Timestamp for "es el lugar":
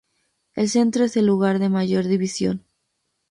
1.05-1.59